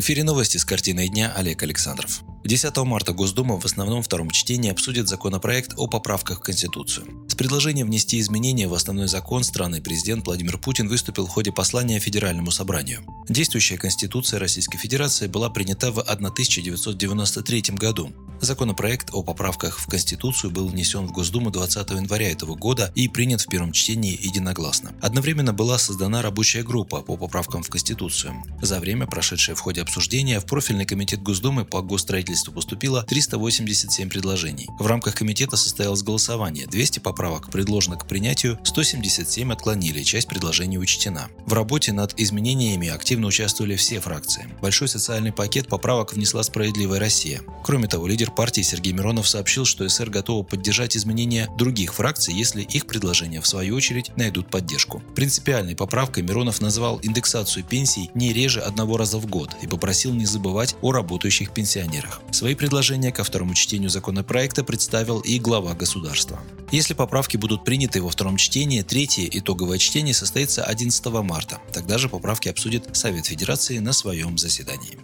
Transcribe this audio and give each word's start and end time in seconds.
В 0.00 0.02
эфире 0.02 0.24
новости 0.24 0.56
с 0.56 0.64
картиной 0.64 1.08
дня 1.08 1.30
Олег 1.36 1.62
Александров. 1.62 2.22
10 2.42 2.74
марта 2.78 3.12
Госдума 3.12 3.60
в 3.60 3.66
основном 3.66 4.02
втором 4.02 4.30
чтении 4.30 4.70
обсудит 4.70 5.08
законопроект 5.08 5.74
о 5.76 5.88
поправках 5.88 6.38
в 6.38 6.42
Конституцию. 6.42 7.06
С 7.28 7.34
предложением 7.34 7.88
внести 7.88 8.18
изменения 8.18 8.66
в 8.66 8.72
основной 8.72 9.08
закон 9.08 9.44
страны 9.44 9.82
президент 9.82 10.24
Владимир 10.24 10.56
Путин 10.56 10.88
выступил 10.88 11.26
в 11.26 11.28
ходе 11.28 11.52
послания 11.52 12.00
Федеральному 12.00 12.50
собранию. 12.50 13.02
Действующая 13.28 13.76
Конституция 13.76 14.40
Российской 14.40 14.78
Федерации 14.78 15.26
была 15.26 15.50
принята 15.50 15.92
в 15.92 16.00
1993 16.00 17.64
году. 17.72 18.10
Законопроект 18.40 19.10
о 19.12 19.22
поправках 19.22 19.78
в 19.78 19.86
Конституцию 19.86 20.50
был 20.50 20.66
внесен 20.66 21.06
в 21.06 21.12
Госдуму 21.12 21.50
20 21.50 21.90
января 21.90 22.30
этого 22.30 22.54
года 22.54 22.90
и 22.94 23.06
принят 23.06 23.42
в 23.42 23.48
первом 23.48 23.72
чтении 23.72 24.18
единогласно. 24.18 24.94
Одновременно 25.02 25.52
была 25.52 25.76
создана 25.76 26.22
рабочая 26.22 26.62
группа 26.62 27.02
по 27.02 27.18
поправкам 27.18 27.62
в 27.62 27.68
Конституцию. 27.68 28.42
За 28.62 28.80
время, 28.80 29.06
прошедшее 29.06 29.54
в 29.54 29.60
ходе 29.60 29.82
обсуждения, 29.82 30.40
в 30.40 30.46
профильный 30.46 30.86
комитет 30.86 31.22
Госдумы 31.22 31.66
по 31.66 31.82
госстроительству 31.82 32.54
поступило 32.54 33.02
387 33.02 34.08
предложений. 34.08 34.68
В 34.78 34.86
рамках 34.86 35.16
комитета 35.16 35.58
состоялось 35.58 36.02
голосование. 36.02 36.66
200 36.66 37.00
поправок 37.00 37.50
предложено 37.50 37.96
к 37.96 38.08
принятию, 38.08 38.58
177 38.64 39.52
отклонили, 39.52 40.02
часть 40.02 40.28
предложений 40.28 40.78
учтена. 40.78 41.28
В 41.44 41.52
работе 41.52 41.92
над 41.92 42.18
изменениями 42.18 42.88
активно 42.88 43.26
участвовали 43.26 43.76
все 43.76 44.00
фракции. 44.00 44.48
Большой 44.62 44.88
социальный 44.88 45.30
пакет 45.32 45.68
поправок 45.68 46.14
внесла 46.14 46.42
«Справедливая 46.42 47.00
Россия». 47.00 47.42
Кроме 47.62 47.86
того, 47.86 48.06
лидер 48.06 48.29
Лидер 48.30 48.36
партии 48.36 48.60
Сергей 48.60 48.92
Миронов 48.92 49.28
сообщил, 49.28 49.64
что 49.64 49.88
СР 49.88 50.08
готова 50.08 50.44
поддержать 50.44 50.96
изменения 50.96 51.48
других 51.58 51.94
фракций, 51.94 52.32
если 52.32 52.62
их 52.62 52.86
предложения, 52.86 53.40
в 53.40 53.46
свою 53.46 53.74
очередь, 53.74 54.16
найдут 54.16 54.48
поддержку. 54.48 55.02
Принципиальной 55.16 55.74
поправкой 55.74 56.22
Миронов 56.22 56.60
назвал 56.60 57.00
индексацию 57.02 57.64
пенсий 57.64 58.08
не 58.14 58.32
реже 58.32 58.60
одного 58.60 58.96
раза 58.96 59.18
в 59.18 59.26
год 59.26 59.56
и 59.62 59.66
попросил 59.66 60.14
не 60.14 60.26
забывать 60.26 60.76
о 60.80 60.92
работающих 60.92 61.52
пенсионерах. 61.52 62.22
Свои 62.30 62.54
предложения 62.54 63.10
ко 63.10 63.24
второму 63.24 63.54
чтению 63.54 63.90
законопроекта 63.90 64.62
представил 64.62 65.18
и 65.20 65.40
глава 65.40 65.74
государства. 65.74 66.38
Если 66.70 66.94
поправки 66.94 67.36
будут 67.36 67.64
приняты 67.64 68.00
во 68.00 68.10
втором 68.10 68.36
чтении, 68.36 68.82
третье 68.82 69.28
итоговое 69.28 69.78
чтение 69.78 70.14
состоится 70.14 70.62
11 70.62 71.04
марта. 71.24 71.58
Тогда 71.72 71.98
же 71.98 72.08
поправки 72.08 72.48
обсудит 72.48 72.96
Совет 72.96 73.26
Федерации 73.26 73.78
на 73.78 73.92
своем 73.92 74.38
заседании. 74.38 74.98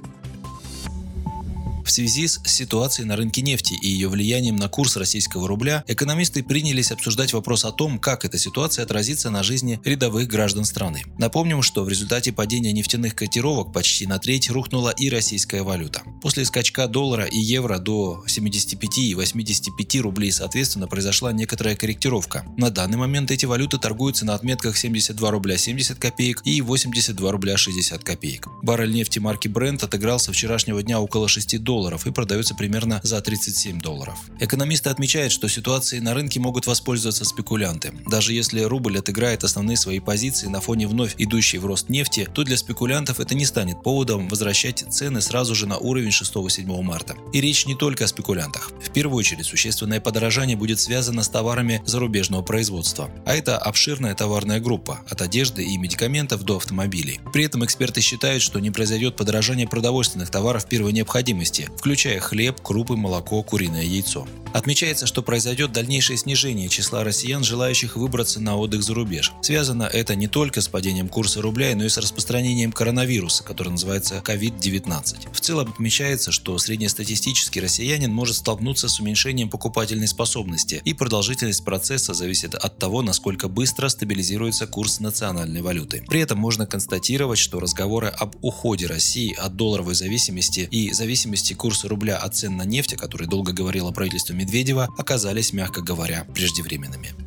В 1.87 1.91
связи 1.92 2.27
с 2.27 2.41
ситуацией 2.45 3.06
на 3.06 3.15
рынке 3.15 3.42
нефти 3.42 3.75
и 3.81 3.89
ее 3.89 4.09
влиянием 4.09 4.56
на 4.56 4.69
курс 4.69 4.97
российского 4.97 5.47
рубля, 5.47 5.84
экономисты 5.87 6.42
принялись 6.42 6.91
обсуждать 6.91 7.33
вопрос 7.33 7.65
о 7.65 7.70
том, 7.70 8.01
как 8.01 8.25
эта 8.25 8.39
ситуация 8.39 8.83
отразится 8.83 9.31
на 9.31 9.45
жизни 9.45 9.79
рядовых 9.84 10.27
граждан 10.27 10.64
страны. 10.64 11.05
Напомним, 11.17 11.62
что 11.62 11.84
в 11.84 11.89
результате 11.89 12.33
падения 12.33 12.73
нефтяных 12.73 13.14
котировок 13.14 13.73
почти 13.73 14.05
на 14.09 14.19
треть 14.19 14.51
рухнула 14.51 14.91
и 14.91 15.09
российская 15.09 15.62
валюта. 15.62 16.03
После 16.20 16.45
скачка 16.45 16.89
доллара 16.89 17.25
и 17.25 17.39
евро 17.39 17.79
до 17.79 18.25
75 18.27 18.98
и 18.98 19.14
85 19.14 20.01
рублей 20.01 20.33
соответственно 20.33 20.89
произошла 20.89 21.33
некоторая 21.33 21.77
корректировка. 21.77 22.45
На 22.57 22.70
данный 22.70 22.98
момент 22.98 23.31
эти 23.31 23.47
валюты 23.47 23.79
торгуются 23.79 24.25
на 24.25 24.34
отметках 24.34 24.77
72 24.77 25.31
рубля 25.31 25.57
70 25.57 26.01
копеек 26.01 26.42
и 26.45 26.61
82 26.61 27.31
рубля 27.31 27.57
60 27.57 28.03
копеек. 28.03 28.48
Баррель 28.64 28.92
нефти 28.92 29.20
марки 29.20 29.47
Brent 29.47 29.84
отыгрался 29.84 30.33
вчерашнего 30.33 30.83
дня 30.83 31.01
около 31.01 31.29
6 31.29 31.62
долларов 31.62 31.76
долларов 31.77 32.07
и 32.07 32.11
продается 32.11 32.55
примерно 32.55 33.01
за 33.03 33.21
37 33.21 33.83
долларов. 33.83 34.19
Экономисты 34.41 34.89
отмечают, 34.89 35.31
что 35.31 35.47
ситуацией 35.47 36.01
на 36.01 36.15
рынке 36.15 36.41
могут 36.41 36.67
воспользоваться 36.67 37.27
спекулянты. 37.27 37.92
Даже 38.07 38.33
если 38.33 38.63
рубль 38.63 38.98
отыграет 38.98 39.45
основные 39.45 39.77
свои 39.77 40.01
позиции 40.01 40.47
на 40.47 40.63
фоне 40.63 40.89
вновь 40.89 41.15
идущей 41.19 41.59
в 41.59 41.67
рост 41.67 41.91
нефти, 41.91 42.27
то 42.33 42.45
для 42.45 42.57
спекулянтов 42.57 43.20
это 43.20 43.35
не 43.35 43.45
станет 43.45 43.83
поводом 43.83 44.27
возвращать 44.29 44.86
цены 44.91 45.20
сразу 45.20 45.55
же 45.55 45.67
на 45.67 45.77
уровень 45.77 46.09
6-7 46.09 46.83
марта. 46.83 47.15
И 47.35 47.42
речь 47.42 47.67
не 47.67 47.75
только 47.75 48.05
о 48.05 48.09
спекулянтах. 48.09 48.70
В 48.83 48.91
первую 48.91 49.19
очередь 49.19 49.45
существенное 49.45 50.01
подорожание 50.01 50.57
будет 50.57 50.81
связано 50.81 51.23
с 51.23 51.29
товарами 51.29 51.83
зарубежного 51.85 52.41
производства. 52.41 53.11
А 53.27 53.35
это 53.35 53.59
обширная 53.59 54.15
товарная 54.15 54.61
группа, 54.61 55.01
от 55.11 55.20
одежды 55.20 55.63
и 55.63 55.77
медикаментов 55.77 56.42
до 56.42 56.57
автомобилей. 56.57 57.20
При 57.35 57.45
этом 57.45 57.67
эксперты 57.67 58.01
считают, 58.01 58.42
что 58.42 58.61
не 58.61 58.70
произойдет 58.70 59.17
подорожание 59.17 59.69
продовольственных 59.69 60.31
товаров 60.31 60.67
первой 60.67 60.92
необходимости, 60.92 61.66
включая 61.77 62.21
хлеб, 62.21 62.61
крупы, 62.63 62.97
молоко, 62.97 63.43
куриное 63.43 63.83
яйцо. 63.83 64.27
Отмечается, 64.56 65.06
что 65.06 65.20
произойдет 65.20 65.72
дальнейшее 65.72 66.17
снижение 66.17 66.70
числа 66.70 67.05
россиян, 67.05 67.44
желающих 67.44 67.94
выбраться 67.94 68.40
на 68.40 68.56
отдых 68.56 68.83
за 68.83 68.94
рубеж. 68.94 69.33
Связано 69.42 69.83
это 69.83 70.14
не 70.14 70.28
только 70.28 70.62
с 70.62 70.68
падением 70.68 71.11
курса 71.11 71.42
рубля, 71.42 71.77
но 71.77 71.84
и 71.84 71.90
с 71.90 71.98
распространением 71.98 72.72
коронавируса, 72.72 73.44
который 73.44 73.68
называется 73.68 74.22
COVID-19. 74.24 75.30
В 75.30 75.40
целом 75.40 75.68
отмечается, 75.68 76.33
что 76.33 76.56
среднестатистический 76.56 77.61
россиянин 77.61 78.11
может 78.11 78.36
столкнуться 78.36 78.89
с 78.89 78.98
уменьшением 78.98 79.50
покупательной 79.50 80.08
способности, 80.08 80.80
и 80.86 80.94
продолжительность 80.94 81.62
процесса 81.62 82.14
зависит 82.14 82.55
от 82.55 82.78
того, 82.78 83.02
насколько 83.02 83.48
быстро 83.48 83.90
стабилизируется 83.90 84.67
курс 84.67 85.00
национальной 85.00 85.61
валюты. 85.61 86.02
При 86.08 86.20
этом 86.20 86.38
можно 86.38 86.67
констатировать, 86.67 87.38
что 87.38 87.61
разговоры 87.61 88.08
об 88.08 88.36
уходе 88.40 88.86
России 88.86 89.34
от 89.34 89.55
долларовой 89.55 89.94
зависимости 89.94 90.67
и 90.70 90.92
зависимости 90.92 91.52
курса 91.52 91.88
рубля 91.88 92.17
от 92.17 92.34
цен 92.34 92.56
на 92.56 92.62
нефть, 92.62 92.94
о 92.94 92.96
которой 92.96 93.28
долго 93.28 93.52
говорило 93.52 93.90
правительство 93.90 94.33
Медведева, 94.46 94.89
оказались, 94.96 95.52
мягко 95.52 95.83
говоря, 95.83 96.24
преждевременными. 96.33 97.26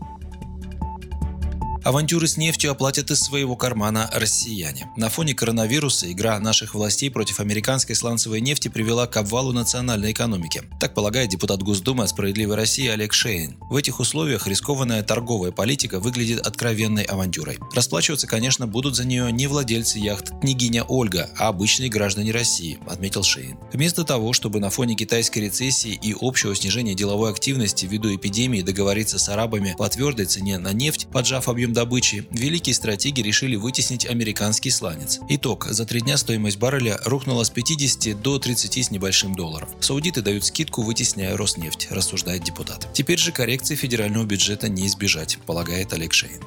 Авантюры 1.89 2.27
с 2.27 2.37
нефтью 2.37 2.69
оплатят 2.69 3.09
из 3.09 3.19
своего 3.19 3.55
кармана 3.55 4.11
россияне. 4.13 4.91
На 4.95 5.09
фоне 5.09 5.33
коронавируса 5.33 6.11
игра 6.11 6.39
наших 6.39 6.75
властей 6.75 7.09
против 7.09 7.39
американской 7.39 7.95
сланцевой 7.95 8.41
нефти 8.41 8.67
привела 8.67 9.07
к 9.07 9.17
обвалу 9.17 9.53
национальной 9.53 10.11
экономики. 10.11 10.61
Так 10.79 10.93
полагает 10.93 11.31
депутат 11.31 11.63
Госдумы 11.63 12.03
от 12.03 12.11
«Справедливой 12.11 12.57
России» 12.57 12.87
Олег 12.87 13.11
Шейн. 13.11 13.57
В 13.71 13.75
этих 13.75 13.99
условиях 13.99 14.45
рискованная 14.45 15.01
торговая 15.01 15.51
политика 15.51 15.99
выглядит 15.99 16.45
откровенной 16.45 17.01
авантюрой. 17.05 17.57
Расплачиваться, 17.73 18.27
конечно, 18.27 18.67
будут 18.67 18.95
за 18.95 19.07
нее 19.07 19.31
не 19.31 19.47
владельцы 19.47 19.97
яхт 19.97 20.29
княгиня 20.41 20.83
Ольга, 20.83 21.31
а 21.39 21.47
обычные 21.47 21.89
граждане 21.89 22.31
России, 22.31 22.77
отметил 22.87 23.23
Шейн. 23.23 23.57
Вместо 23.73 24.03
того, 24.03 24.33
чтобы 24.33 24.59
на 24.59 24.69
фоне 24.69 24.93
китайской 24.93 25.39
рецессии 25.39 25.99
и 25.99 26.15
общего 26.21 26.55
снижения 26.55 26.93
деловой 26.93 27.31
активности 27.31 27.87
ввиду 27.87 28.15
эпидемии 28.15 28.61
договориться 28.61 29.17
с 29.17 29.27
арабами 29.27 29.73
по 29.75 29.89
твердой 29.89 30.27
цене 30.27 30.59
на 30.59 30.71
нефть, 30.71 31.07
поджав 31.11 31.49
объем 31.49 31.73
добычи, 31.79 32.25
великие 32.31 32.75
стратеги 32.75 33.21
решили 33.21 33.55
вытеснить 33.55 34.05
американский 34.05 34.69
сланец. 34.69 35.21
Итог. 35.29 35.65
За 35.69 35.85
три 35.85 36.01
дня 36.01 36.17
стоимость 36.17 36.57
барреля 36.57 36.99
рухнула 37.05 37.45
с 37.45 37.49
50 37.49 38.21
до 38.21 38.37
30 38.37 38.85
с 38.85 38.91
небольшим 38.91 39.33
долларов. 39.33 39.69
Саудиты 39.79 40.21
дают 40.21 40.43
скидку, 40.43 40.81
вытесняя 40.81 41.37
Роснефть, 41.37 41.87
рассуждает 41.89 42.43
депутат. 42.43 42.89
Теперь 42.91 43.17
же 43.17 43.31
коррекции 43.31 43.75
федерального 43.75 44.25
бюджета 44.25 44.67
не 44.67 44.87
избежать, 44.87 45.37
полагает 45.45 45.93
Олег 45.93 46.11
Шейн. 46.11 46.41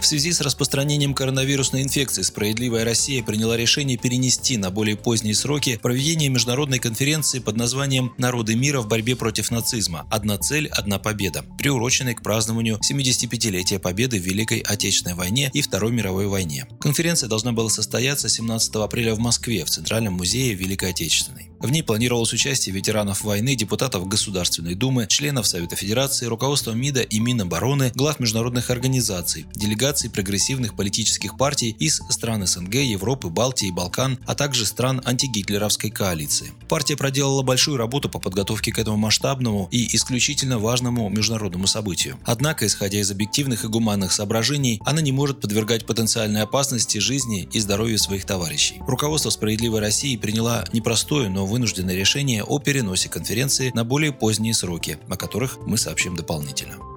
В 0.00 0.04
связи 0.04 0.32
с 0.32 0.40
распространением 0.40 1.14
коронавирусной 1.14 1.82
инфекции 1.82 2.22
«Справедливая 2.22 2.84
Россия» 2.84 3.22
приняла 3.22 3.56
решение 3.56 3.96
перенести 3.96 4.56
на 4.56 4.70
более 4.70 4.96
поздние 4.96 5.34
сроки 5.34 5.78
проведение 5.82 6.28
международной 6.28 6.78
конференции 6.78 7.38
под 7.38 7.56
названием 7.56 8.12
«Народы 8.18 8.54
мира 8.54 8.80
в 8.80 8.88
борьбе 8.88 9.16
против 9.16 9.50
нацизма. 9.50 10.06
Одна 10.10 10.38
цель– 10.38 10.68
одна 10.72 10.98
победа», 10.98 11.44
приуроченной 11.58 12.14
к 12.14 12.22
празднованию 12.22 12.78
75-летия 12.88 13.78
победы 13.78 14.18
в 14.18 14.22
Великой 14.22 14.60
Отечественной 14.60 15.16
войне 15.16 15.50
и 15.52 15.62
Второй 15.62 15.92
мировой 15.92 16.26
войне. 16.26 16.66
Конференция 16.80 17.28
должна 17.28 17.52
была 17.52 17.70
состояться 17.70 18.28
17 18.28 18.76
апреля 18.76 19.14
в 19.14 19.18
Москве 19.18 19.64
в 19.64 19.70
Центральном 19.70 20.14
музее 20.14 20.54
Великой 20.54 20.90
Отечественной. 20.90 21.50
В 21.58 21.70
ней 21.70 21.82
планировалось 21.82 22.32
участие 22.34 22.74
ветеранов 22.74 23.24
войны, 23.24 23.56
депутатов 23.56 24.06
Государственной 24.06 24.74
Думы, 24.74 25.06
членов 25.08 25.46
Совета 25.46 25.74
Федерации, 25.74 26.26
руководства 26.26 26.72
МИДа 26.72 27.00
и 27.00 27.18
Минобороны, 27.18 27.92
глав 27.94 28.20
международных 28.20 28.70
организаций, 28.70 29.46
делегаций 29.54 30.10
прогрессивных 30.10 30.76
политических 30.76 31.38
партий 31.38 31.74
из 31.78 32.02
стран 32.10 32.46
СНГ, 32.46 32.74
Европы, 32.74 33.28
Балтии 33.28 33.68
и 33.68 33.72
Балкан, 33.72 34.18
а 34.26 34.34
также 34.34 34.66
стран 34.66 35.00
антигитлеровской 35.04 35.90
коалиции. 35.90 36.52
Партия 36.68 36.96
проделала 36.96 37.42
большую 37.42 37.78
работу 37.78 38.10
по 38.10 38.18
подготовке 38.18 38.70
к 38.70 38.78
этому 38.78 38.98
масштабному 38.98 39.68
и 39.70 39.96
исключительно 39.96 40.58
важному 40.58 41.08
международному 41.08 41.66
событию. 41.66 42.18
Однако, 42.24 42.66
исходя 42.66 43.00
из 43.00 43.10
объективных 43.10 43.64
и 43.64 43.68
гуманных 43.68 44.12
соображений, 44.12 44.80
она 44.84 45.00
не 45.00 45.12
может 45.12 45.40
подвергать 45.40 45.86
потенциальной 45.86 46.42
опасности 46.42 46.98
жизни 46.98 47.48
и 47.50 47.60
здоровью 47.60 47.98
своих 47.98 48.26
товарищей. 48.26 48.76
Руководство 48.86 49.30
«Справедливой 49.30 49.80
России» 49.80 50.16
приняло 50.16 50.66
непростое, 50.72 51.30
но 51.30 51.45
вынужденное 51.46 51.94
решение 51.94 52.44
о 52.44 52.58
переносе 52.58 53.08
конференции 53.08 53.70
на 53.74 53.84
более 53.84 54.12
поздние 54.12 54.54
сроки, 54.54 54.98
о 55.08 55.16
которых 55.16 55.58
мы 55.66 55.78
сообщим 55.78 56.16
дополнительно. 56.16 56.95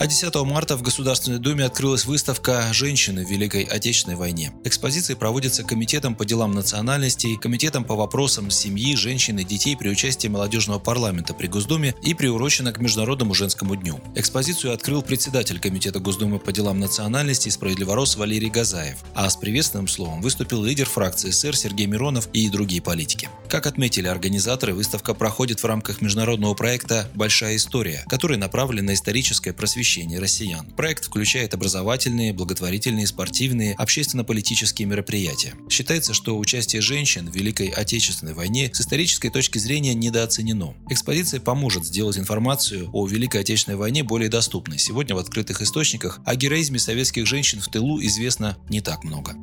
А 0.00 0.06
10 0.06 0.34
марта 0.46 0.78
в 0.78 0.82
Государственной 0.82 1.38
Думе 1.38 1.66
открылась 1.66 2.06
выставка 2.06 2.72
«Женщины 2.72 3.22
в 3.22 3.28
Великой 3.28 3.64
Отечественной 3.64 4.16
войне». 4.16 4.50
Экспозиции 4.64 5.12
проводятся 5.12 5.62
Комитетом 5.62 6.14
по 6.14 6.24
делам 6.24 6.52
национальностей, 6.52 7.36
Комитетом 7.36 7.84
по 7.84 7.94
вопросам 7.94 8.50
семьи, 8.50 8.96
женщин 8.96 9.38
и 9.38 9.44
детей 9.44 9.76
при 9.76 9.90
участии 9.90 10.28
молодежного 10.28 10.78
парламента 10.78 11.34
при 11.34 11.48
Госдуме 11.48 11.94
и 12.02 12.14
приурочена 12.14 12.72
к 12.72 12.80
Международному 12.80 13.34
женскому 13.34 13.76
дню. 13.76 14.00
Экспозицию 14.14 14.72
открыл 14.72 15.02
председатель 15.02 15.60
Комитета 15.60 15.98
Госдумы 15.98 16.38
по 16.38 16.50
делам 16.50 16.80
национальностей 16.80 17.50
справедливорос 17.50 18.16
Валерий 18.16 18.48
Газаев, 18.48 19.00
а 19.14 19.28
с 19.28 19.36
приветственным 19.36 19.86
словом 19.86 20.22
выступил 20.22 20.64
лидер 20.64 20.86
фракции 20.86 21.28
СССР 21.28 21.54
Сергей 21.54 21.86
Миронов 21.86 22.30
и 22.32 22.48
другие 22.48 22.80
политики. 22.80 23.28
Как 23.50 23.66
отметили 23.66 24.08
организаторы, 24.08 24.72
выставка 24.72 25.12
проходит 25.12 25.62
в 25.62 25.66
рамках 25.66 26.00
международного 26.00 26.54
проекта 26.54 27.06
«Большая 27.14 27.56
история», 27.56 28.02
который 28.08 28.38
направлен 28.38 28.86
на 28.86 28.94
историческое 28.94 29.52
просвещение 29.52 29.89
россиян. 30.18 30.66
Проект 30.76 31.04
включает 31.04 31.54
образовательные, 31.54 32.32
благотворительные, 32.32 33.06
спортивные, 33.06 33.74
общественно-политические 33.74 34.86
мероприятия. 34.86 35.54
Считается, 35.68 36.14
что 36.14 36.38
участие 36.38 36.82
женщин 36.82 37.30
в 37.30 37.34
Великой 37.34 37.68
Отечественной 37.68 38.34
войне 38.34 38.70
с 38.72 38.80
исторической 38.80 39.30
точки 39.30 39.58
зрения 39.58 39.94
недооценено. 39.94 40.74
Экспозиция 40.88 41.40
поможет 41.40 41.84
сделать 41.84 42.18
информацию 42.18 42.88
о 42.92 43.06
Великой 43.06 43.40
Отечественной 43.40 43.76
войне 43.76 44.02
более 44.02 44.28
доступной. 44.28 44.78
Сегодня 44.78 45.14
в 45.14 45.18
открытых 45.18 45.62
источниках 45.62 46.20
о 46.24 46.34
героизме 46.36 46.78
советских 46.78 47.26
женщин 47.26 47.60
в 47.60 47.68
тылу 47.68 48.00
известно 48.02 48.56
не 48.68 48.80
так 48.80 49.04
много. 49.04 49.34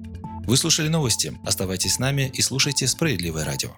Вы 0.45 0.55
слушали 0.55 0.88
новости. 0.88 1.38
Оставайтесь 1.43 1.95
с 1.95 2.00
нами 2.00 2.31
и 2.33 2.41
слушайте 2.41 2.88
«Справедливое 2.88 3.43
радио». 3.43 3.77